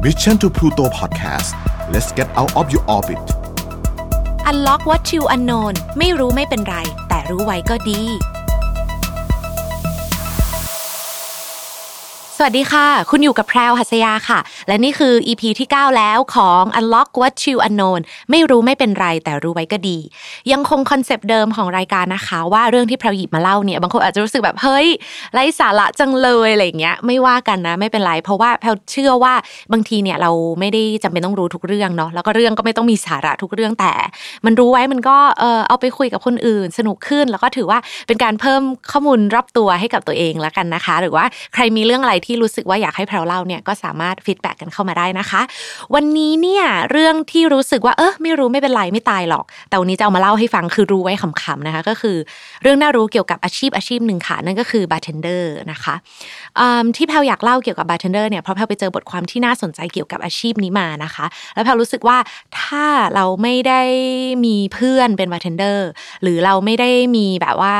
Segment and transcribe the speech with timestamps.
[0.00, 1.54] Mission to Pluto Podcast
[1.90, 3.18] let's get out of your orbit
[4.46, 6.76] Unlock what you unknown ไม่รู้ไม่เป็นไร
[7.08, 8.00] แต่รู้ไว้ก็ดี
[12.40, 14.38] สวัสดีค่ะ คุณอยู่กับแพรวหัสยาค่ะ
[14.68, 18.00] และนี่คือ EP ที่ 9 แล้วของ Unlock What You Unknown
[18.30, 19.98] ไม่รู้ไม่เป็นไรแต่รู้ไว้ก็ดี
[20.52, 24.88] ยังคงคอนเซปต์เดิมของรายการนะคะ ว่าเรื่องที่แพรวหยิบมาเล่าเนี่ยบางคนอาจจะรู้สึกแบบเฮ้ย
[25.32, 29.34] ไร้สาระจังเลยอะไรเงี้ยไม่ว่ากันนะไม่เป็นไร เพราะว่าแพรวเชื่อว่า
[29.72, 30.30] บางทีเนี่ยเรา
[30.60, 33.92] ไม่ได้จำเป็นต้องรู้ทุกเรื่องเนาะแล้วก็เรื่องก็ไม่ต้องมีสาระทุกเรื่องแต่
[34.44, 45.40] มันรู้ไว้มันก็เออเอาไปคุยกับคนอื่น สนุกขึ้นแล้วก็ถือว่าเป็นการเพิ่มข้อมูลรอบตัวให้กับตัวเองแล้วกันนะคะ หรือว่าใครมีเรื่องอะไรที่รู้สึกว่าอยากให้แพรวเล่าเนี่ยก็สามารถฟีดแบ็กกันเข้ามาได้นะคะ
[45.94, 52.16] วันนี้เนี่ยเรื่องที่รู้สึกว่าเออไม่รู้ไม่เป็นไรไม่ตายหรอก แต่วันนี้จะเอามาเล่าให้ฟังคือรู้ไว้ขำๆนะคะ ก็คือ
[52.62, 55.94] เรื่องน่ารู้เกี่ยวกับอาชีพอาชีพหนึ่งค่ะนั่นก็คือบาร์เทนเดอร์นะคะ
[56.96, 62.18] ที่แพรวอยากเล่าเกี่ยวกับบาร์เทนเดอร์เนี่ยเพราะแพรวไปเจอบทความที่น่าสนใจเกี่ยวกับอาชีพนี้มานะคะ แล้วแพรวรู้สึกว่า
[62.60, 63.82] ถ้าเราไม่ได้
[64.44, 65.88] มีเพื่อนเป็นบาร์เทนเดอร์
[66.22, 67.76] หรือเราไม่ได้มีแบบว่า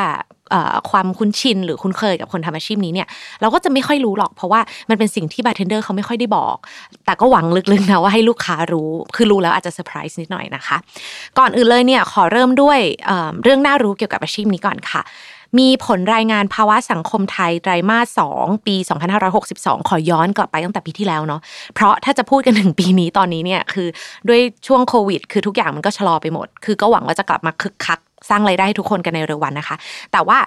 [0.90, 3.08] ความคุ้นชินหรือคุ้นเคยกับคนทำอาชีพนี้เนี่ย
[3.40, 4.60] เราก็จะไม่ค่อยรู้หรอก เพราะว่า
[4.90, 6.56] มันเป็นสิ่งที่บาร์เทนเดอร์เขาไม่ค่อยได้บอก
[7.04, 10.76] แต่ก็หวังลึกๆนะว่าให้ลูกค้ารู้คือรู้แล้วอาจจะเซอร์ไพรส์นิดหน่อยนะคะ
[11.38, 15.02] ก่อนอื่นเลยเนี่ยขอเริ่มด้วยเเรื่องน่ารู้เกี่ยวกับอาชีพนี้ก่อนค่ะ
[15.58, 18.76] มีผลรายงานภาวะสังคมไทยไตรมาส 2 ปี
[19.32, 21.40] 2562 ขอย้อนกลับไปตั้งแต่ปีที่แล้วเนาะ
[21.74, 23.88] เพราะถ้าจะพูดกันถึงปีนี้ตอนนี้เนี่ยคือ
[24.28, 29.76] ด้วยช่วงโควิด คือทุกอย่างมันก็ชะลอไปหมด คือก็หวังว่าจะกลับมาคึกคัก สร้างไรายได้ให้ทุกคนกันในเร็ววันนะคะ
[30.12, 30.38] แต่ว่า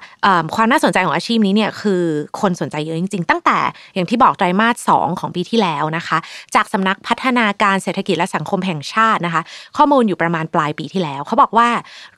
[0.55, 2.01] ความน่าสนใจของอาชีพนี้เนี่ยคือ
[2.41, 3.57] คนสนใจเยอะจริง ๆ ตั้งแต่
[3.93, 6.17] อย่างที่บอกไตรมาส2ของปีที่แล้วนะคะ
[6.55, 9.41] จากสำนักพัฒนาการเศรษฐกิจและสังคมแห่งชาตินะคะ
[9.77, 11.69] ข้อมูลอยู่ประมาณปลายปีที่แล้ว เขาบอกว่า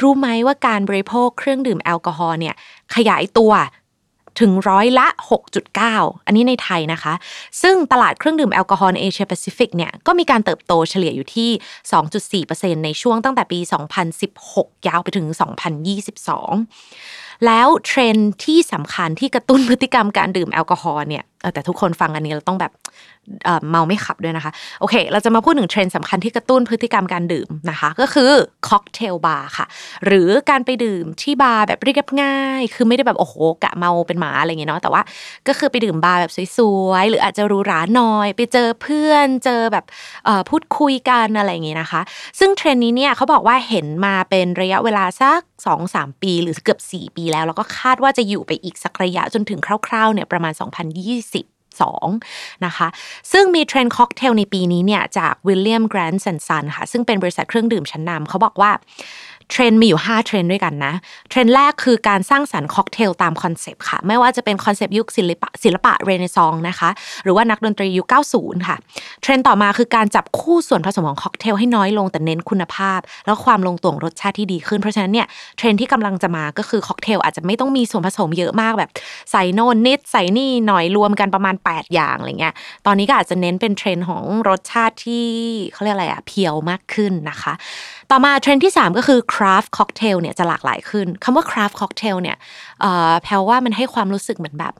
[0.02, 2.56] รู้ไหมว่าการบริโภคเครื่องดื่มแอลกอฮอล์เนี่ย
[2.96, 3.52] ขยายตัว
[4.40, 5.08] ถึงร้อยละ
[5.68, 7.14] 6.9 อันนี้ในไทยนะคะ
[7.62, 11.50] ซึ่งตลาดเครื่องดื่มแอลกอฮอล์ในเอเชียแปซิฟิกเนี่ยก็มีการเติบโตเฉลี่ยอยู่ที่
[12.44, 13.60] 2.4%ในช่วงตั้งแต่ปี
[14.24, 15.28] 2016 ยาวไปถึง
[15.96, 18.16] 2022 แล้วเทรนด์
[18.46, 21.24] ที่สำคัญที่กระตุ้นพฤติกรรมการดื่มแอลกอฮอล์เนี่ย
[21.54, 22.72] แต่ทุกคนฟังอันนี้เราต้องแบบ
[23.70, 28.32] เมาไม่ขับด้วยนะคะ โอเค เราจะมาพูดถึงเทรนด์สำคัญที่กระตุ้นพฤติกรรมการดื่มนะคะ ก็คือ
[28.68, 29.66] ค็อกเทลบาร์ค่ะ
[30.06, 35.02] หรือการไปดื่มที่บาร์แบบเรียบง่าย คือไม่ได้แบบโอ้โหกะเมาเป็นหมาอะไรอย่างเงี้ยเนาะแต่ว่า
[35.48, 39.86] ก็คือไปดื่มบาร์แบบสวยๆ หรืออาจจะหรูหราหน่อย ไปเจอเพื่อนเจอแบบ
[40.50, 42.02] พูดคุยกันอะไรอย่างเงี้ยนะคะ
[42.40, 45.42] ซึ่งเทรนด์นี้เนี่ยเขาบอกว่าเห็นมาเป็นระยะเวลาสัก
[45.82, 52.88] 2-3 ปี หรือเกือบ 4 ปีแล้ว แล้วก็คาดว่าจะอยู่ไปอีกสักระยะจนถึงคร่าวๆเนี่ยประมาณ 2020 2 นะคะ
[53.32, 58.72] ซึ่งมีเทรนด์ค็อกเทลในปีนี้เนี่ยจาก William Grant and Sons ค่ะ ซึ่งเป็นบริษัทเครื่องดื่มชั้นนำเขาบอกว่า
[59.52, 60.94] เทรนด์มีอยู่ 5 เทรนด์ด้วยกันนะ
[61.30, 66.90] เทรนด์แรกคือการสร้างสรรค์ค็อกเทลตามคอนเซปต์ค่ะ ไม่ว่าจะเป็นคอนเซปต์ยุคศิลปะศิลปะเรเนซองส์นะคะ
[67.24, 68.78] หรือว่านักดนตรียุค 90 ค่ะ
[69.22, 75.28] เทรนด์ต่อมาคือการจับคู่ส่วนผสมของค็อกเทลให้น้อยลงแต่เน้นคุณภาพ แล้วความลงตัวของรสชาติที่ดีขึ้น เพราะฉะนั้นเนี่ย
[75.58, 78.90] เทรนด์ที่กำลังจะมาก็คือค็อกเทลอาจจะไม่ต้องมีส่วนผสมเยอะมากแบบ
[79.32, 82.54] ใส่โน่นนิดใส่นี่หน่อยรวมกันประมาณ 8 อย่างอะไรเงี้ย
[82.86, 85.26] ตอนนี้ก็อาจจะเน้นเป็นเทรนด์ของรสชาติที่
[85.74, 87.54] เขาเรียกอะไรอะ pure มากขึ้นนะคะ
[88.12, 92.38] ต่อมาเทรนด์ที่ 3 ก็คือคราฟต์ค็อกเทลเนี่ยจะหลากหลายขึ้นคำว่าคราฟต์ค็อกเทลเนี่ย
[93.24, 94.74] แพรวว่ามันให้ความรู้สึกเหมือนแบบ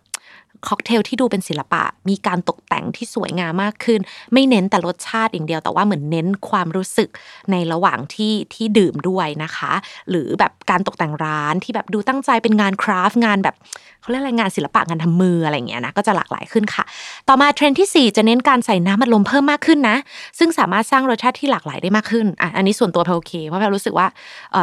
[0.68, 4.00] ค็อกเทลที่ดูเป็นศิลปะ มีการตกแต่งที่สวยงามมากขึ้น
[4.34, 7.10] ไม่เน้นแต่รสชาติอย่างเดียวแต่ว่าเหมือนเน้นความรู้สึก
[7.52, 9.74] ในระหว่างที่ที่ดื่มด้วยนะคะ
[10.10, 13.58] หรือแบบการตกแต่งร้านที่แบบดูตั้งใจเป็นงานคราฟต์งานแบบ
[14.02, 16.84] เขาเรียกอะไรงานศิลปะงานทำมืออะไรเงี้ยนะก็จะหลากหลายขึ้นค่ะ
[17.28, 19.98] ต่อมาเทรนด์ที่ 4 จะเน้นการใส่น้ำมันลมเพิ่มมากขึ้นนะ
[20.40, 24.08] ซึ่งสามารถสร้างรสชาติที่หลากหลายได้มากขึ้นอะอันนี้ส่วนตัวแพรวโอเคเพราะแพรวรู้สึกว่า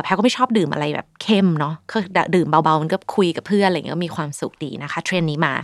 [0.02, 1.96] แพรวก็ไม่ชอบดื่มอะไรแบบเข้มเนาะก็
[2.34, 5.54] ดื่มเบาๆมันก็คุยกับเพื่อนอะไรเงี้ยก็มีความสุขดีนะคะ เทรนด์นี้มา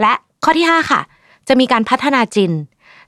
[0.00, 0.12] และ
[0.44, 1.00] ข้อที่ 5 ค่ะ
[1.48, 2.52] จะมีการพัฒนาจิน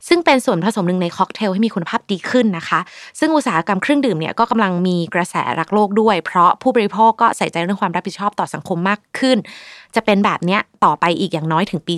[0.09, 2.81] ซึ่งเป็นส่วนผสมหนึ่งในค็อกเทลให้มีคุณภาพดีขึ้นนะคะ
[3.19, 9.39] ซึ่งอุตสาหกรรมเครื่องดื่มเนี่ยก็กำลังมีกระแสรักโลกด้วย เพราะผู้บริโภคก็ใส่ใจเรื่องความรับผิดชอบต่อสังคมมากขึ้น
[9.95, 11.95] จะเป็นแบบเนี้ยต่อไปอีกอย่างน้อยถึงปี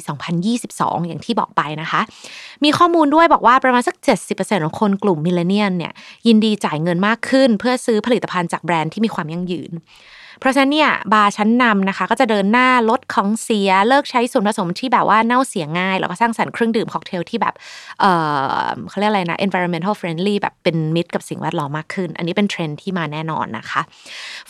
[0.52, 2.00] 2022 อย่างที่บอกไปนะคะ
[2.64, 3.96] มีข้อมูลด้วยบอกว่าประมาณสัก
[4.30, 5.92] 70%ของคนกลุ่ม millennial เนี่ย
[6.26, 9.72] ยินดีจ่ายเงินมากขึ้น เพื่อซื้อผลิตภัณฑ์จากแบรนด์ที่มีความยั่งยืน
[10.40, 17.54] เพราะฉะนั้นเนี่ยบาร์ชั้นนำนะคะ ก็จะเดินหน้าลดของเสียเลิกใช้ส่วนผสมที่แบบว่าเน่าเสียง่าย แล้วก็สร้างสรรค์เครื่องดื่มค็อกเทลที่แบบ
[18.00, 18.04] เอ
[18.60, 23.80] อเขาเรียกอะไรนะ environmental friendly แบบเป็นมิตรกับสิ่งแวดล้อมมากขึ้น อันนี้เป็นเทรนด์ที่มาแน่นอนนะคะ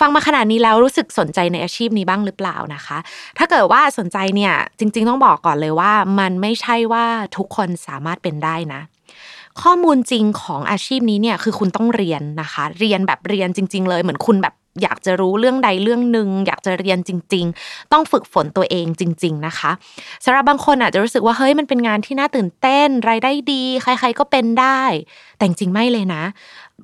[0.00, 2.98] ฟังมาขนาดนี้แล้วรู้สึกสนใจในอาชีพนี้บ้างหรือเปล่านะคะ
[3.38, 7.04] ถ้าเกิดว่าสนใจเนี่ยจริง ๆ ต้องบอกก่อนเลยว่า มันไม่ใช่ว่า
[7.36, 8.80] ทุกคนสามารถเป็นได้นะ
[9.62, 19.70] ข้อมูลจริงของอาชีพนี้เนี่ยคือคุณต้องเรียนนะคะ เรียนแบบเรียนจริง ๆ เลยเหมือนคุณแบบ อยากจะรู้เรื่องใดเรื่องหนึ่งอยากจะเรียนจริง ๆ ต้องฝึกฝนตัวเองจริง ๆนะคะ
[20.24, 24.82] สำหรับบางคนอาจจะรู้สึกว่าเฮ้ยมันเป็นงานที่น่าตื่นเต้นรายได้ดี ใคร ๆก็เป็นได้
[25.36, 26.22] แต่จริงไม่เลยนะ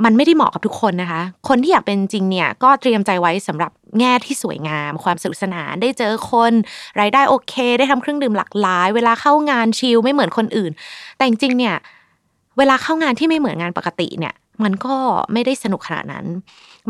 [0.04, 6.52] มันไม่ได้เหมาะกับทุกคนนะคะ คนที่อยากเป็นจริงเนี่ยก็เตรียมใจไว้สำหรับแง่ที่สวยงาม ความสนุกสนานได้เจอคน
[7.00, 10.72] รายได้โอเค ได้ทำเครื่องดื่มหลากหลาย เวลาเข้างานชิลไม่เหมือนคนอื่น
[11.16, 11.76] แต่จริงเนี่ย
[12.58, 14.34] เวลาเข้างานที่ไม่เหมือนงานปกติเนี่ย
[14.64, 14.94] มันก็
[15.32, 16.26] ไม่ได้สนุกขนาดนั้น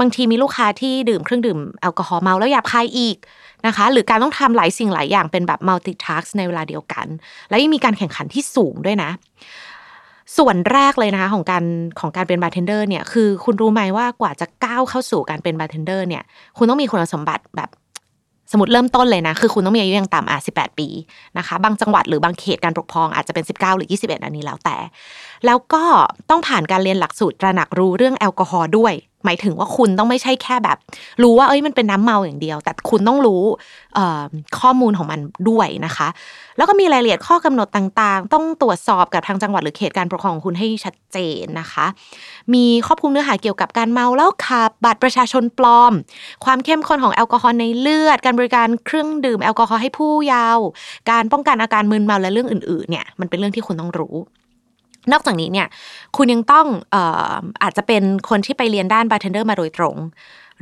[0.00, 3.17] บางทีมีลูกค้าที่ดื่มเครื่องดื่มแอลกอฮอล์เมาแล้วหยาบคายอีก
[3.67, 7.06] นะคะ หรือการต้องทำหลายสิ่งหลายอย่างเป็นแบบ multitask ในเวลาเดียวกัน
[7.49, 9.11] แล้วยังมีการแข่งขันที่สูงด้วยนะ
[10.39, 11.65] ส่วนแรกเลยนะคะของการ
[12.00, 16.23] ของการเป็นบาร์เทนเดอร์เนี่ยคือคุณรู้ไหมว่ากว่าจะก้าวเข้าสู่การเป็นบาร์เทนเดอร์เนี่ย
[16.59, 17.71] คุณต้องมีคุณสมบัติแบบ
[18.53, 20.89] สมมติเริ่มต้นเลยนะ คือคุณต้องมีอายุอย่างต่ำอะ18ปี
[21.39, 24.77] นะคะ บางจังหวัดหรือบางเขตการปกครองอาจจะเป็น 19 หรือ 21 อันนี้แล้วแต่
[25.47, 25.85] แล้วก็
[26.31, 28.93] ต้องผ่านการเรียนหลักสูตรตระหนักรู้เรื่องแอลกอฮอล์ด้วย
[29.25, 30.79] หมายถึงว่าคุณต้องไม่ใช่แค่แบบ
[31.23, 33.43] รู้ว่าเอ้ยมันเป็นน้ำเมาอย่างเดียว แต่คุณต้องรู้
[34.61, 36.09] ข้อมูลของมันด้วยนะคะ
[36.57, 41.87] แล้วก็มีรายละเอียดข้อกำหนดต่างๆ ต้องตรวจสอบกับทางจังหวัดหรือเขตการปกครองของคุณให้ชัดเจนนะคะ
[42.55, 45.93] มีครอบคลุมเนื้อหาเกี่ยวกับการเมาแล้วขับบัตรประชาชนปลอม
[46.45, 50.67] ความเข้มข้นของแอลกอฮอล์ในเลือด การบริการเครื่องดื่มแอลกอฮอล์ให้ผู้เยาว์
[51.11, 54.17] การป้องกันอาการมึนเมาและเรื่องอื่นๆเนี่ยมันเป็นเรื่องที่คุณต้องรู้
[55.13, 55.67] นอกจากนี้เนี่ย
[56.17, 56.97] คุณยังต้องอ
[57.63, 59.97] อาจจะเป็นคนที่ไปเรียนด้านบาร์เทนเดอร์มาโดยตรง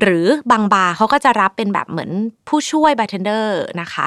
[0.00, 2.10] หรือบางบาร์เขาก็จะรับเป็นแบบเหมือน
[2.50, 4.06] ผู้ช่วยบาร์เทนเดอร์นะคะ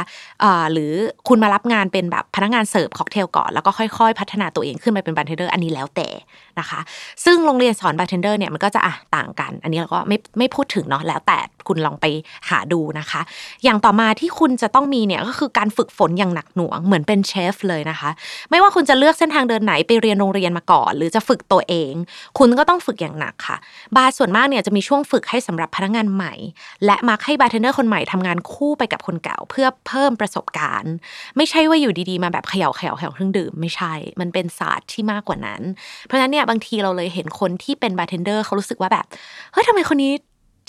[0.71, 0.93] หรือ
[1.27, 6.07] คุณมารับงานเป็นแบบพนักงานเสิร์ฟค็อกเทลก่อนแล้วก็ค่อยๆ พัฒนาตัวเองขึ้นไปเป็นบาร์เทนเดอร์อันนี้แล้วแต่
[6.59, 6.79] นะคะ
[7.25, 11.37] ซึ่งโรงเรียนสอนบาร์เทนเดอร์เนี่ยมันก็จะอะต่างกัน อันนี้เราก็ไม่ไม่พูดถึงเนาะแล้วแต่
[11.67, 12.05] คุณลองไป
[12.49, 13.21] หาดูนะคะ
[13.63, 18.09] อย่างต่อมาที่คุณจะต้องมีเนี่ยก็คือการฝึกฝนอย่างหนักหน่วงเหมือนเป็นเชฟเลยนะคะ
[18.49, 21.93] ไม่ว่าคุณจะเลือกเส้นทางเดินไหนไปเรียนโรงเรียนมาก่อน หรือจะฝึกตัวเอง
[22.39, 23.57] คุณก็ต้องฝึกอย่างหนักค่ะ
[23.95, 26.33] บาร์ส่วนมากเนี่ยจะมีช่วงฝึกให้สำหรับพนักงานใหม่
[26.85, 30.93] และมักให้บาร์เทนเดอร์คนใหม่ทำงานคู่ไปกับคนเก่าเพื่อเพิ่มประสบการณ์
[31.37, 35.61] ไม่ใช่ว่าอยู่ดีๆ มาแบบเขย่าเขย่าเขย่าเครื่องดื่มไม่ใช่ มันเป็นศาสตร์ที่มากกว่านั้น
[36.05, 39.05] เพราะฉะนั้นเนี่ยบางทีเราเลยเห็นคนที่เป็นบาร์เทนเดอร์เขารู้สึกว่าแบบ
[39.51, 40.11] เฮ้ยทำไมคนนี้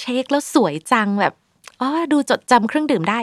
[0.00, 1.34] shake แล้วสวยจังแบบ
[1.80, 3.18] อ๋อดูจดจำเครื่องดื่มได้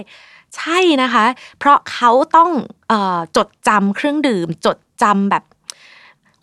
[0.57, 1.25] ใช่นะคะ
[1.59, 5.43] เพราะเขาต้องเออจดจำเครื่องดื่ม จดจำแบบ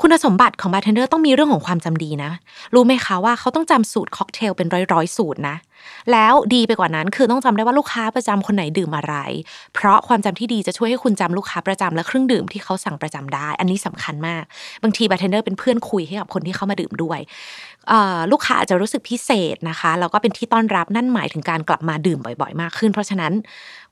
[0.02, 2.30] คุณสมบัติของบาร์เทนเดอร์ต้องมีเรื่องของความจำดีนะ
[2.74, 5.56] รู้ไหมคะว่าเขาต้องจำสูตรค็อกเทลเป็นร้อยๆ สูตรนะ
[6.12, 9.14] แล้วดีไปกว่านั้นคือต้องจำได้ว่าลูกค้าประจำคนไหนดื่มอะไร
[9.74, 14.44] เพราะความจำที่ดีจะช่วยให้คุณจำลูกค้าประจำและเครื่องดื่มที่เขาสั่งประจำได้ อันนี้สำคัญมาก
[14.82, 17.20] บางทีบาร์เทนเดอร์เป็นเพื่อนคุยให้กับคนที่เข้ามาดื่มด้วย
[18.32, 23.32] ลูกค้าอาจจะรู้สึกพิเศษนะคะแล้วก็เป็นที่ต้อนรับนั่นหมายถึงการกลับมาดื่มบ่อยๆ มากขึ้น เพราะฉะนั้น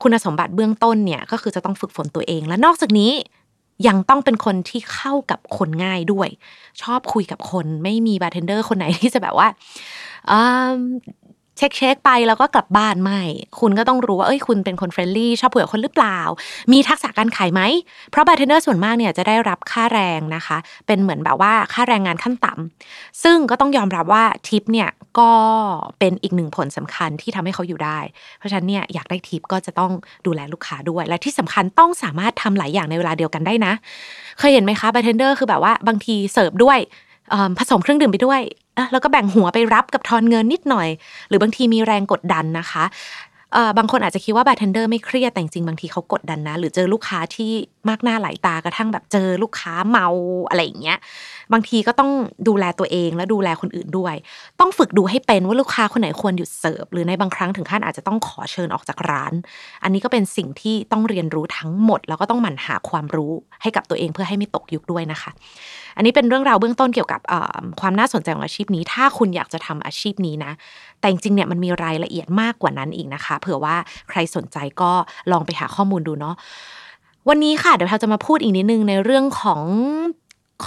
[0.02, 3.12] คุณสมบัติเบื้องต้นเนี่ยก็คือจะต้องฝึกฝนตัวเอง และนอกจากนี้
[3.88, 6.28] ยังต้องเป็นคนที่เข้ากับคนง่ายด้วย
[6.82, 9.48] ชอบคุยกับคนไม่มีบาร์เทนเดอร์คนไหนที่จะแบบว่า
[11.56, 13.20] shake shake ไปแล้วก็กลับบ้านไม่
[13.60, 16.18] คุณก็ต้องรู้ว่าเอ้ยคุณเป็นคน friendly ชอบเผื่อคนหรือเปล่า
[16.72, 17.62] มีทักษะการขายไหม
[18.10, 24.88] เพราะบาร์เทนเดอร์ส่วนมากเนี่ยจะได้รับค่าแรงนะคะ เป็นเหมือนแบบว่าค่าแรงงานขั้นต่ำซึ่งก็ต้องยอมรับว่าทิปเนี่ย
[25.18, 25.30] ก็
[25.98, 27.98] เป็นอีกหนึ่งผลสำคัญที่ทำให้เขาอยู่ได้
[28.38, 29.92] เพราะฉะนั้นเนี่ยอยากได้ทิปก็จะต้อง
[30.26, 33.72] ดูแลลูกค้าด้วย และที่สำคัญต้องสามารถทำหลายอย่างในเวลาเดียวกันได้นะ
[34.38, 36.78] เคยเห็นไหมคะบาร์เทนเดอร์คือแบบว่าบางทีเสิร์ฟด้วย
[37.58, 38.40] ผสมเครื่องดื่มไปด้วย
[38.92, 40.88] แล้วก็แบ่งหัวไปรับกับทอนเงินนิดหน่อย
[41.28, 42.84] หรือบางทีมีแรงกดดันนะคะ
[43.78, 47.52] บางคนอาจจะคิดว่าบาร์เทนเดอร์ไม่เครียดแต่จริงบางทีเขากดดันนะ หรือเจอลูกค้าที่
[47.90, 50.06] มากหน้าหลายตากระทั่งแบบเจอลูกค้าเมา
[50.48, 50.98] อะไรอย่างเงี้ย
[51.52, 52.10] บางทีก็ต้อง
[52.48, 54.14] ดูแลตัวเองและดูแลคนอื่นด้วย
[54.60, 59.32] ต้องฝึกดูให้เป็นว่าลูกค้าคนไหนควรหยุดเสิร์ฟหรือในบางครั้งถึงขั้นอาจจะต้องขอเชิญออกจากร้าน
[59.82, 65.30] อันนี้ก็เป็นสิ่งที่ต้องเรียนรู้ทั้งหมด แล้วก็ต้องหมั่นหาความรู้ให้กับตัวเองเพื่อให้ไม่ตกยุคด้วยนะคะ
[65.96, 67.20] อันนี้เป็นเรื่องราวเบื้องต้นเกี่ยวกับ
[67.80, 70.52] ความน่าสนใจของอาชีพนี้ ถ้าคุณอยากจะทำอาชีพนี้นะ
[71.00, 73.76] แต่จริงๆเนี่ยมันมีรายละเอียดมากกว่านั้นอีกนะคะ เผื่อว่า
[74.10, 74.90] ใครสนใจก็
[75.32, 76.36] ลองไปหาข้อมูลดูเนาะ
[77.28, 79.62] วันนี้ค่ะเดี๋ยวเราจะมาพูดอีกนิดนึงในเรื่องของ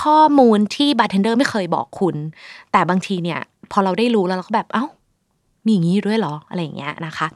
[0.02, 2.16] ข้อมูลที่บาร์เทนเดอร์ไม่เคยบอกคุณ
[2.72, 3.40] แต่บางทีเนี่ย
[3.72, 4.86] พอเราได้รู้แล้วเราก็แบบเอา้า
[5.66, 7.28] มีอย่างนี้ด้วยเหรออะไรอย่างเงี้ยนะคะ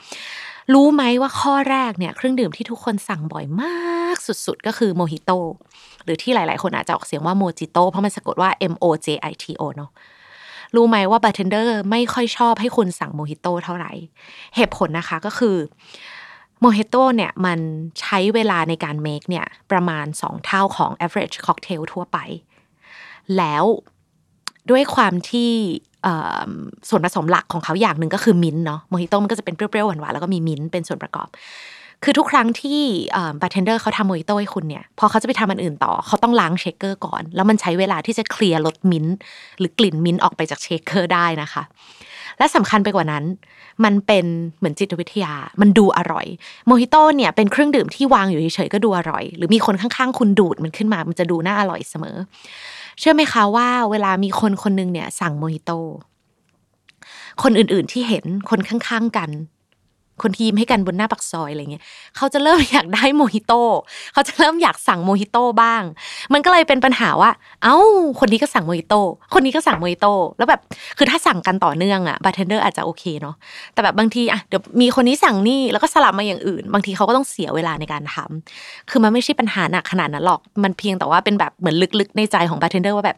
[0.73, 5.31] รู้ไหมว่าข้อแรกเนี่ยเครื่องดื่มที่ทุกคนสั่งบ่อยมากสุดๆ ก็คือโมฮิโต
[6.03, 9.91] หรือที่หลายๆ คนอาจจะออกเสียงว่าโมจิโตเพราะมันสะกดว่า M O J I T O เนาะ
[10.75, 13.91] รู้ไหมว่าบาร์เทนเดอร์ไม่ค่อยชอบให้คุณสั่งโมฮิโตเท่าไหร่
[14.55, 15.55] เหตุผลนะคะก็คือ
[16.61, 17.59] โมฮิโตเนี่ยมัน
[18.01, 22.17] ใช้เวลาในการ make เนี่ยประมาณ 2 เท่าของ average cocktail ทั่วไป
[23.37, 23.63] แล้ว
[24.69, 25.51] ด้วยความที่
[26.89, 31.27] ส่วนผสมหลักของเขาอย่างหนึ่งก็คือมิ้นเนาะโมฮิโตมันก็จะเป็นเปรี้ยวๆหวานๆแล้วก็มีมิ้นเป็นส่วนประกอบ
[32.03, 32.81] คือทุกครั้งที่
[33.41, 39.05] บาร์เทนเดอร์เขาทำโมฮิโตให้คุณเนี่ยพอเขาจะไปทำอันอื่นต่อเขาต้องล้าง shaker ก่อน แล้วมันใช้เวลาที่จะเคลียร์รสมิ้น
[39.59, 41.63] หรือกลิ่นมิ้นออกไปจาก shaker ได้นะคะ
[42.37, 43.23] และสำคัญไปกว่านั้น
[43.83, 44.25] มันเป็น
[44.57, 46.25] เหมือนจิตวิทยา มันดูอร่อย
[46.67, 52.17] โมฮิโต้เนี่ยเป็นเครื่องดื่มที่วางอยู่เฉยๆก็ดูอร่อย หรือมีคนข้างๆ คุณดูดมันขึ้นมา มันจะดูน่าอร่อยเสมอ
[52.99, 55.79] เชื่อไหมคะว่า เวลามีคนคนนึงเนี่ยสั่งโมฮิโต้
[57.43, 59.29] คนอื่นๆที่เห็นคนข้างๆกัน
[60.21, 61.83] คนทีมให้กันบนหน้าปักซอยอะไรเงี้ย
[62.17, 63.61] เขาจะเริ่มอยากได้โมฮิโต้
[64.13, 65.83] เขาจะเริ่มอยากสั่งโมฮิโต้บ้าง
[66.33, 67.31] มันก็เลยเป็นปัญหาว่า
[67.63, 67.77] เอ้า
[68.19, 69.01] คนนี้ก็สั่งโมฮิโต้
[69.33, 70.61] คนนี้ก็สั่งโมฮิโต้แล้วแบบ
[70.97, 73.35] คือถ้าสั่งกันต่อเนื่องอะบาร์เทนเดอร์อาจจะโอเคเนาะ
[73.73, 83.17] แต่แบบบางทีอะเดี๋ยวมีคนนี้สั่งนี่แล้วก็สลับมาอย่างอื่น บางทีเขาก็ต้องเสียเวลาในการทำคือมันไม่ใช่ปัญหาหนักขนาดนั้นหรอกมันเพียงแต่ว่าเป็นแบบเหมือนลึกๆในใจของบาร์เทนเดอร์ว่าแบบ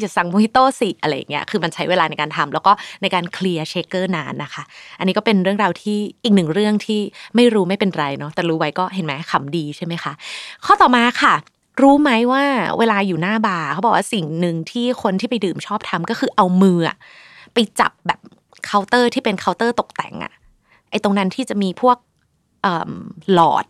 [0.00, 4.62] อย่าสั่งโมฮิโต้สิอะไรเงี้ยคือมันใช้เวลาในการทำแล้วก็ในการเคลียร์ shaker นานนะคะ
[4.98, 7.00] อันนี้ก็เป็นเรื่องราวที่อีกหนึ่งเรื่องที่
[7.36, 10.12] ไม่รู้ไม่เป็นไรเนาะแต่รู้ไว้ก็เห็นไหมขำดีใช่ไหมคะ
[10.64, 11.34] ข้อต่อมาค่ะ
[11.82, 12.42] รู้ไหมว่า
[12.78, 16.78] เวลาอยู่หน้าบาร์เขาบอกว่าสิ่งหนึ่งที่คนที่ไปดื่มชอบทำก็คือเอามือ
[17.54, 18.20] ไปจับแบบ
[18.64, 20.32] เคาน์เตอร์ที่เป็นเคาน์เตอร์ตกแต่งอะ
[20.90, 21.96] ไอตรงนั้นที่จะมีพวก
[23.32, 23.64] หลอด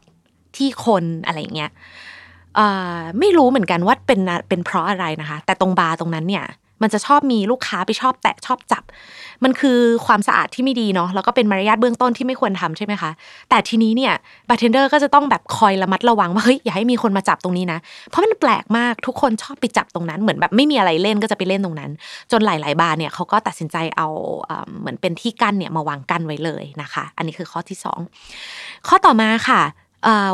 [0.56, 1.70] ที่คนอะไรเงี้ย
[3.18, 6.46] ไม่รู้เหมือนกันว่าเป็นเป็นเพราะอะไรนะคะ แต่ตรงบาร์ตรงนั้นเนี่ย
[6.82, 8.82] มันจะชอบมีลูกค้าไปชอบแตะชอบจับ
[9.44, 13.10] มันคือความสะอาดที่ไม่ดีเนาะแล้วก็เป็นมารยาทเบื้องต้นที่ไม่ควรทำใช่ไหมคะ
[13.50, 14.12] แต่ทีนี้เนี่ย
[14.48, 17.78] บาร์เทนเดอร์ก็จะต้องแบบคอยระมัดระวังว่าเฮ้ยอย่าให้มีคนมาจับตรงนี้นะ
[18.08, 21.90] เพราะมันแปลกมากทุกคนชอบไปจับตรงนั้นเหมือนแบบไม่มีอะไรเล่นก็จะไปเล่นตรงนั้น
[22.32, 24.08] จนหลาย ๆ บาร์เนี่ยเขาก็ตัดสินใจเอา
[24.80, 27.78] เหมือนเป็นที่กั้นเนี่ยมาวางกั้นไว้เลยนะคะ อันนี้คือข้อที่
[28.32, 29.62] 2 ข้อต่อมาค่ะ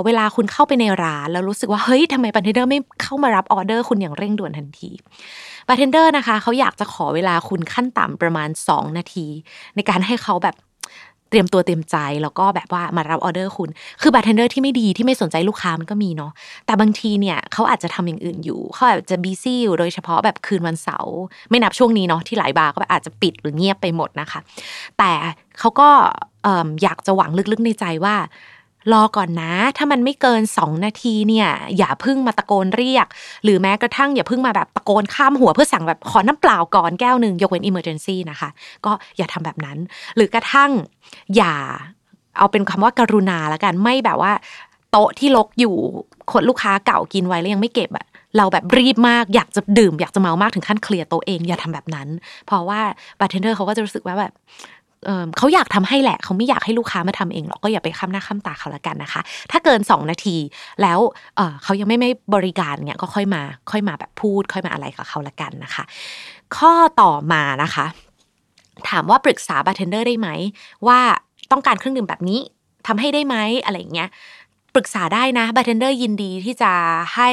[0.04, 4.90] เวลาคุณเข้าไปในร้านแล้วรู้สึกว่าเฮ้ยทำไมบาร์เทนเดอร์ไม่เข้ามารับออเดอร์คุณอย่างเร่งด่วนทันที
[5.68, 9.26] บาร์เทนเดอร์นะคะเขาอยากจะขอเวลาคุณขั้นต่ำประมาณ 2 นาที
[9.76, 10.56] ในการให้เขาแบบ
[11.30, 13.68] เตรียมตัวเตรียมใจแล้วก็แบบว่ามารับออเดอร์คุณ
[14.02, 16.32] คือบาร์เทนเดอร์ที่ไม่ดีที่ไม่สนใจลูกค้ามันก็มีเนาะ
[16.66, 21.14] แต่บางทีเนี่ยเขาอาจจะทำอย่างอื่นอยู่ เขาอาจจะ busy อยู่โดยเฉพาะแบบคืนวันเสาร์
[21.50, 24.40] ไม่นับช่วงนี้เนาะที่หลายบาร์ก็อาจจะปิดหรือเงียบไปหมดนะคะ
[24.98, 25.12] แต่
[25.58, 25.88] เขาก็
[26.82, 28.14] อยากจะหวังลึกๆในใจว่า
[28.92, 33.06] รอก่อนนะ ถ้ามันไม่เกิน 2 นาทีเนี่ยอย่าพึ่งมาตะโกนเรียก
[33.44, 38.48] หรือแม้กระทั่งอย่าพึ่งมาแบบตะโกนข้ามหัวเพื่อสั่งแบบขอน้ำเปล่าก่อนแก้วหนึ่งยกเว้น emergency นะคะ
[38.84, 39.78] ก็อย่าทำแบบนั้น
[40.16, 40.70] หรือกระทั่ง
[41.36, 41.54] อย่า
[42.38, 44.32] เอาเป็นคำว่ากรุณาล้วกันไม่แบบว่า
[44.90, 45.74] โต๊ะที่รกอยู่
[46.32, 52.08] คนลูกค้าเก่ากินไว้แล้วยังไม่เก็บอะเราแบบรีบมากอยากจะดื่ม อยากจะเมามากถึงขั้นเคลียร์โต๊ะเองอย่าทำแบบนั้น
[52.46, 52.80] เพราะว่า
[53.20, 54.32] บาร์เทนเดอร์เขาก็จะรู้สึกว่าแบบ
[55.36, 59.20] เขาอยากทำให้แหละเขาไม่อยากให้ลูกค้ามาทำเองหรอกก็อย่าไปข้ามหน้าข้ามตาเขาละกันนะคะ
[59.52, 60.36] ถ้าเกิน 2 นาที
[60.82, 60.98] แล้ว
[61.62, 65.84] เขายังไม่ไม่บริการเนี่ยก็ค่อยมาค่อยมาแบบพูด ค่อยมาอะไรกับเขาละกันนะคะ
[66.56, 67.86] ข้อต่อมานะคะ
[68.88, 70.28] ถามว่าปรึกษาบาร์เทนเดอร์ได้ไหม
[70.86, 71.00] ว่า
[71.52, 72.40] ต้องการเครื่องดื่มแบบนี้
[72.86, 74.08] ทำให้ได้ไหมอะไรเงี้ย
[74.74, 76.72] ปรึกษาได้นะบาร์เทนเดอร์ยินดีที่จะ
[77.14, 77.30] ให้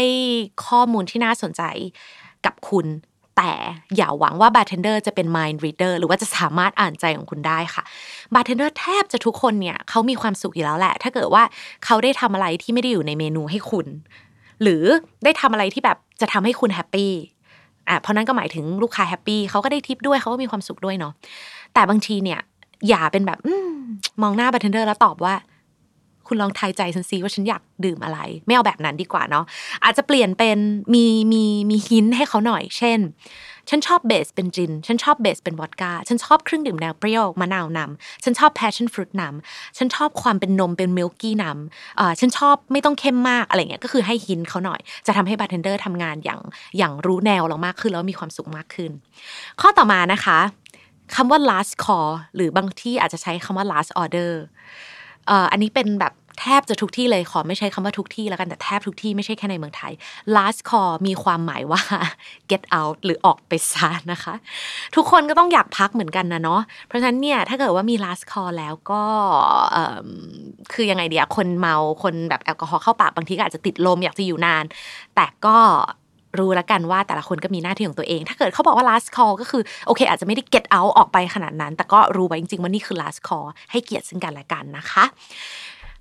[0.67, 1.63] ข้อมูลที่น่าสนใจ
[2.45, 2.85] กับคุณ
[3.37, 3.51] แต่
[3.95, 7.83] อย่าหวังว่าบาร์เทนเดอร์จะเป็น mind reader หรือว่าจะสามารถอ่านใจของคุณได้ค่ะ
[8.33, 11.43] บาร์เทนเดอร์แทบจะทุกคนเนี่ยเขามีความสุขอยู่แล้วแหละ ถ้าเกิดว่า
[11.85, 13.87] เขาได้ทำอะไรที่ไม่ได้อยู่ในเมนูให้คุณ
[14.61, 14.83] หรือ
[15.23, 17.11] ได้ทำอะไรที่แบบจะทำให้คุณแฮปปี้
[17.89, 21.13] อะเพราะนั้นก็หมายถึงลูกค้าแฮปปี้เขาก็ได้ทิปด้วยเขาก็มีความสุขด้วยเนาะ
[21.73, 22.39] แต่บางทีเนี่ย
[22.89, 23.50] อย่าเป็นแบบ
[24.21, 25.35] มองหน้าบาร์เทนเดอร์แล้วตอบว่า
[26.27, 29.45] คุณลองทายใจฉันซิว่าฉันอยากดื่มอะไร ไม่เอาแบบนั้นดีกว่าเนาะ
[29.83, 30.57] อาจจะเปลี่ยนเป็น
[30.93, 32.99] มีมีมี hint ให้เขาหน่อย เช่น
[33.69, 46.39] ฉันชอบ base เป็นจิน ฉันชอบ base เป็นวอดก้า ฉันชอบเครื่องดื่มแนวเปรี้ยวมะนาวนำฉันชอบ passion fruit นำฉันชอบความเป็นนมเป็น milky นำอ่าฉันชอบไม่ต้องเข้มมากอะไรเงี้ยก็คือให้ hint เขาหน่อย จะทำให้บาร์เทนเดอร์ทำงานอย่าง
[46.77, 48.91] อย่างรู้แนวเรามากขึ้นแล้วมีความสุขมากขึ้น
[49.61, 50.39] ข้อต่อมานะคะ
[51.15, 54.31] คำว่า last call หรือบางทีอาจจะใช้คำว่า last order
[55.51, 59.93] อันนี้เป็นแบบแทบจะทุกที่เลยขอไม่ใช้คำว่าทุกที่แล้วกันแต่แทบทุกที่ไม่ใช่แค่ในเมืองไทย
[60.35, 61.81] last call มีความหมายว่า
[62.51, 64.33] get out หรือออกไปซะนะคะ
[64.95, 69.03] ทุกคนก็ต้องอยากพักเหมือนกันนะเนาะเพราะฉะนั้นเนี่ยถ้าเกิดว่ามี last call แล้วก็
[70.73, 74.65] คือยังไงเดียคนเมาคนแบบแอลกอฮอล์เข้าปากบางทีก็อาจจะติดลมอยากจะอยู่นาน
[75.15, 75.57] แต่ก็
[76.39, 85.05] รู้แล้วกันว่าแต่ละคนก็มีหน้าที่ของตัวเอง ถ้าเกิดเขาบอกว่า last call ก็คือโอเค อาจจะไม่ได้ get out ออกไปขนาดนั้น แต่ก็รู้ไว้จริงๆว่านี่คือ last call ให้เกียรติซึ่งกันและกันนะคะ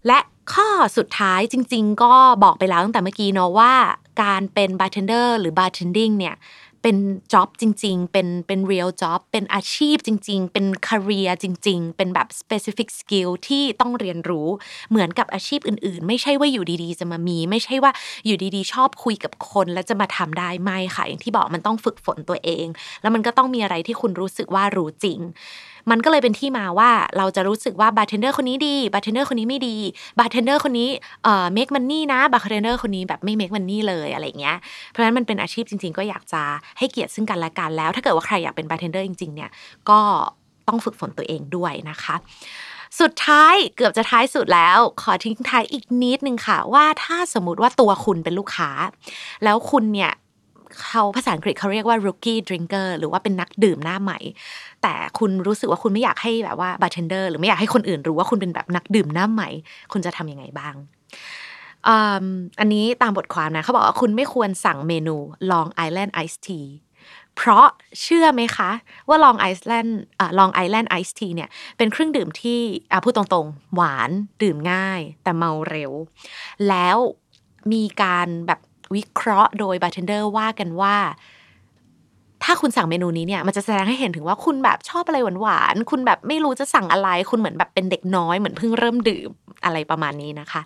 [0.06, 0.18] และ
[0.52, 3.72] ข้อสุดท้ายจริง ๆ ก็บอกไปแล้วตั้งแต่เมื่อกี้เนาะว่า
[4.22, 6.34] การเป็น bartender หรือ bartending เนี่ย
[6.82, 6.96] เป็น
[7.32, 14.48] จ็อบจริง ๆ เป็นเป็นเรียลจ็อบเป็นอาชีพจริง ๆ เป็นคาเรียจริง ๆ เป็นแบบ specific skill ที่ต้องเรียนรู้
[14.90, 17.92] เหมือนกับอาชีพอื่น ๆ ไม่ใช่ว่าอยู่ดีๆ จะมามี ไม่ใช่ว่า
[18.26, 22.66] อยู่ดีๆ ชอบคุยกับคนแล้วจะมาทำได้ไม่ค่ะอย่างที่บอกมันต้องฝึกฝนตัวเอง
[23.02, 25.20] แล้วมันก็ต้องมีอะไรที่คุณรู้สึกว่ารู้จริง
[25.90, 29.76] มันก็เลยเป็นที่มาว่าเราจะรู้สึกว่าบาร์เทนเดอร์คนนี้ดีบาร์เทนเดอร์คนนี้ไม่ดี
[30.18, 30.88] บาร์เทนเดอร์คนนี้
[31.24, 34.56] เอ่อ make money นะบาร์เทนเดอร์คนนี้แบบไม่ make money เลยอะไรเงี้ย
[34.90, 36.42] เพราะฉะนั้นมันเป็นอาชีพจริง ๆ ก็อยากจะ
[36.78, 39.50] ให้เกียรติซึ่งกันและกันแล้ว ถ้าเกิดว่าใครอยากเป็นบาร์เทนเดอร์จริงๆเนี่ย
[39.90, 40.00] ก็
[40.68, 42.14] ต้องฝึกฝนตัวเองด้วยนะคะ
[43.00, 48.70] สุดท้ายเกือบจะท้ายสุดแล้ว ขอทิ้งท้ายอีกนิดนึงค่ะ ว่าถ้าสมมติว่าตัวคุณเป็นลูกค้า
[49.44, 50.12] แล้วคุณเนี่ย
[50.84, 54.18] เขาภาษาอังกฤษเขาเรียกว่า rookie drinker หรือว่าเป็นนักดื่มหน้าใหม่
[54.82, 59.48] แต่คุณรู้สึกว่าคุณไม่อยากให้แบบว่า bartender หรือไม่อยากให้คนอื่นรู้ว่าคุณเป็นแบบนักดื่มหน้าใหม่
[59.92, 60.74] คุณจะทำยังไงบ้าง
[62.60, 65.16] อันนี้ตามบทความนะเขาบอกว่าคุณไม่ควรสั่งเมนู
[65.50, 66.68] Long Island Iced Tea
[67.36, 67.66] เพราะ
[68.00, 68.70] เชื่อไหมคะ
[69.08, 72.60] ว่า Long Island อ Long Island Iced Tea เนี่ยเป็นเครื่องดื่มที่
[73.04, 74.10] พูดตรงๆ หวาน
[74.42, 75.92] ดื่มง่าย แต่เมาเร็ว
[76.68, 76.96] แล้ว
[77.72, 78.60] มีการแบบ
[78.94, 80.96] วิเคราะห์โดยบาร์เทนเดอร์ว่ากันว่า
[82.44, 89.30] ถ้าคุณสั่งเมนูนี้เนี่ยมันจะแสดงให้เห็นถึงว่าคุณแบบชอบอะไรหวานๆคุณแบบไม่รู้จะสั่งอะไร คุณเหมือนแบบเป็นเด็กน้อยเหมือนเพิ่งเริ่มดื่ม
[89.64, 90.62] อะไรประมาณนี้นะคะ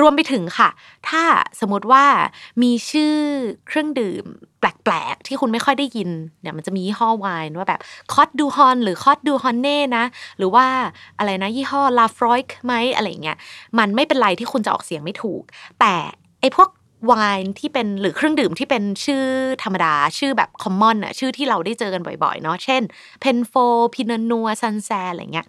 [0.00, 0.68] รวมไปถึงค่ะ
[1.08, 1.22] ถ้า
[1.60, 2.04] สมมติว่า
[2.62, 3.16] มีชื่อ
[3.66, 4.24] เครื่องดื่ม
[4.60, 6.10] แปลกๆ ที่คุณไม่ค่อยได้ยิน
[6.42, 7.80] เนี่ยมันจะมียี่ห้อไวน์ว่าแบบ
[8.12, 10.04] คอตดูฮอนหรือคอตดูฮอนเน่นะ
[10.38, 10.66] หรือว่า
[11.18, 13.36] อะไรนะยี่ห้อลาฟรอยค์ไหมอะไรเงี้ย
[13.78, 15.42] มันไม่เป็นไรที่คุณจะออกเสียงไม่ถูก
[15.80, 15.94] แต่
[16.40, 16.68] ไอ้พวก
[17.06, 19.24] ไวน์ที่เป็นหรือเครื่องดื่มที่เป็นชื่อ
[19.62, 22.82] ธรรมดา ชื่อแบบ common อะชื่อที่เราได้เจอกันบ่อยๆเนาะเช่น
[23.20, 23.54] Penfolds
[23.94, 25.46] Pinot Noir Sancerre อะไรเงี้ย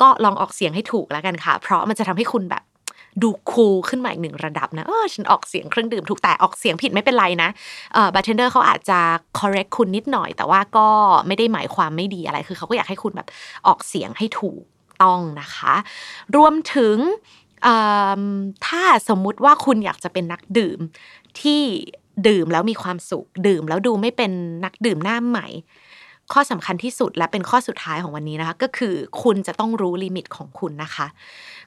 [0.00, 2.62] ก็ลองออกเสียงให้ถูกแล้วกันค่ะ เพราะมันจะทำให้คุณแบบ
[3.22, 7.48] ดู cool ขึ้นมาอีกหนึ่งระดับนะเออฉันออกเสียงเครื่องดื่มถูกแต่ออกเสียงผิดไม่เป็นไรนะ
[7.94, 9.00] เออบาร์เทนเดอร์เขาอาจจะ
[9.38, 10.88] correct คุณนิดหน่อย แต่ว่าก็
[11.26, 13.28] ไม่ได้หมายความไม่ดีอะไร คือเขาก็อยากให้คุณแบบ
[13.66, 14.62] ออกเสียงให้ถูก
[15.02, 15.74] ต้องนะคะ
[16.36, 16.96] รวมถึง
[18.66, 20.78] ถ้าสมมุติว่าคุณอยากจะเป็นนักดื่ม
[21.40, 21.62] ที่
[22.28, 24.32] ดื่มแล้วมีความสุข ดื่มแล้วดูไม่เป็น
[24.64, 25.48] นักดื่มหน้าใหม่
[26.32, 31.06] ข้อสำคัญที่สุดและเป็นข้อสุดท้ายของวันนี้นะคะ ก็คือคุณจะต้องรู้ลิมิตของคุณนะคะ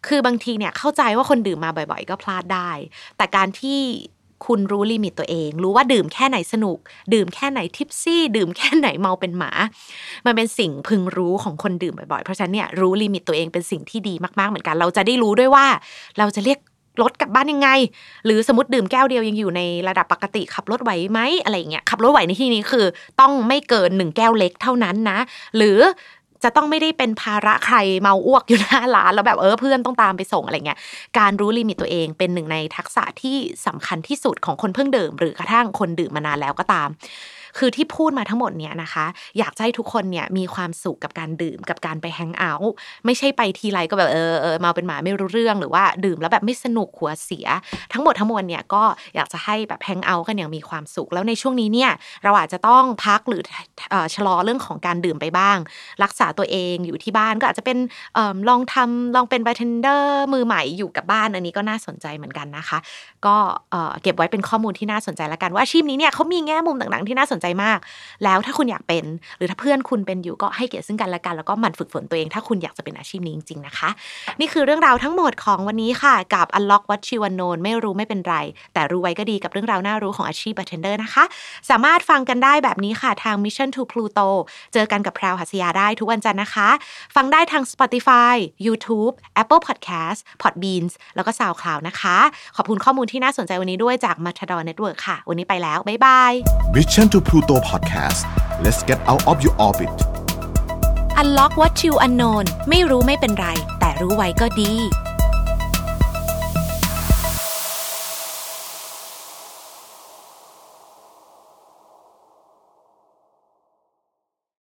[0.08, 2.72] คือบางทีเนี่ยเข้าใจว่าคนดื่มมาบ่อย ๆ ก็พลาดได้
[3.18, 3.80] แต่การที่
[4.46, 6.78] คุณรู้ลิมิตตัวเอง รู้ว่าดื่มแค่ไหนสนุก
[7.14, 9.52] ดื่มแค่ไหน tipsy ดื่มแค่ไหนเมาเป็นหมา
[10.26, 15.66] มันเป็นสิ่งพึงรู้ของคนดื่มบ่อยๆ เพราะฉะนั้นเนี่ยรู้ลิมิตตัวเองเป็นสิ่งที่ดีมากๆเหมือนกัน เราจะได้รู้ด้วยว่า
[16.18, 16.60] เราจะเรียก
[17.02, 17.70] รถกลับบ้านยังไง
[18.26, 22.86] หรือสมมติดื่มแก้วเดียวยังอยู่ในระดับปกติขับรถไหวไหมอะไรเงี้ยขับรถไหวในที่นี้คือ
[23.22, 25.20] ต้องไม่เกินหนึ่งแก้วเล็กเท่านั้นนะ
[25.58, 25.80] หรือ
[26.44, 30.80] จะต้องไม่ได้เป็นภาระใครเมาอ้วกอยู่หน้าร้านแล้วแบบเออเพื่อนต้องตามไปส่งอะไรเงี้ย
[31.20, 36.90] การรู้ลิมิตตัวเองเป็นหนึ่งในทักษะที่สำคัญที่สุดของคนเพิ่งดื่ม หรือกระทั่งคนดื่มมานานแล้วก็ตาม
[37.58, 39.06] คือที่พูดมาทั้งหมดเนี่ยนะคะ
[39.40, 42.74] อยากให้ทุกคนเนี่ยมีความสุขกับการดื่มกับการไป hang out
[43.06, 47.48] ไม่ใช่ไปทีไรก็แบบเออเออเมาเป็นหมาไม่รู้เรื่องหรือว่าดื่มแล้วแบบไม่สนุกหัวเสีย
[47.94, 48.84] ทั้งหมดทั้งมวลเนี่ยก็
[49.16, 51.92] อยากจะให้แบบ hang out กันอย่างมีความสุข แล้วในช่วงนี้เนี่ย
[52.24, 53.42] เราอาจจะต้องพักหรือ
[54.16, 55.58] ชะลอเรื่องของการดื่มไปบ้าง
[56.04, 57.78] รักษาตัวเองอยู่ที่บ้านก็อาจจะเป็น
[58.50, 62.80] ลองทำลองเป็นบาร์เทนเดอร์มือใหม่อยู่กับบ้านอันนี้ก็น่าสนใจเหมือนกันนะคะ
[63.26, 63.36] ก็
[64.02, 67.80] เก็บไว้เป็นข้อมูลที่น่าสนใจแล้วกันว่าอาชีพนี้เนี่ยเขามีแง่มุมต่างๆที่น่าสนใจมาก
[68.24, 69.06] แล้วถ้าคุณอยากเป็น
[69.38, 73.90] หรือถ้าเพื่อนคุณเป็นอยู่ก็ให้เกียรติซึ่งกันและกัน แล้วก็หมั่นฝึกฝนตัวเอง ถ้าคุณอยากจะเป็นอาชีพนี้จริงๆนะคะ
[74.40, 78.36] นี่คือเรื่องราวทั้งหมดของวันนี้ค่ะ กับ Unlock What You Unknown ไม่รู้ไม่เป็นไร
[78.74, 81.24] แต่รู้ไว้ก็ดีกับเรื่องราวน่ารู้ของอาชีพ bartender นะคะ
[81.70, 84.30] สามารถฟังกันได้แบบนี้ค่ะทาง Mission to Pluto
[84.74, 86.70] เจอกันกับแพรวหัสยาได้ทุกวันจันทร์นะคะ
[87.16, 92.18] ฟังได้ทาง Spotify YouTube Apple Podcast Podbeans แล้วก็ SoundCloud นะคะ
[92.56, 96.32] ขอบคุณข้อมูลที่น่าสนใจวันนี้ด้วยจาก Matador Network ค่ะ วันนี้ไปแล้ว บ๊ายบาย
[96.76, 98.26] Mission to Pluto Podcast
[98.66, 99.94] let's get out of your orbit
[101.22, 103.48] Unlock what you unknown ไม่รู้ไม่เป็นไร
[103.80, 104.74] แต่รู้ไว้ก็ดี